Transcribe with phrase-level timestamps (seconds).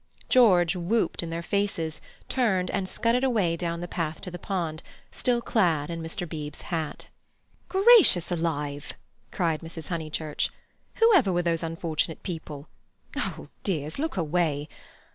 [0.29, 4.81] George whooped in their faces, turned and scudded away down the path to the pond,
[5.11, 6.27] still clad in Mr.
[6.27, 7.05] Beebe's hat.
[7.69, 8.93] "Gracious alive!"
[9.29, 9.89] cried Mrs.
[9.89, 10.49] Honeychurch.
[10.95, 12.67] "Whoever were those unfortunate people?
[13.15, 14.67] Oh, dears, look away!